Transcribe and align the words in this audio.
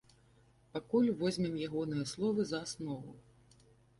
Пакуль 0.77 1.09
возьмем 1.19 1.59
ягоныя 1.67 2.05
словы 2.13 2.45
за 2.53 2.63
аснову. 2.69 3.13